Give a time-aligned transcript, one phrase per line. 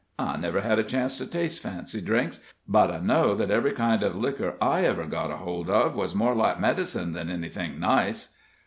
[0.17, 4.01] I never had a chance to taste fancy drinks, but I know that every kind
[4.01, 8.35] of liquor I ever got hold of was more like medicine than anything nice."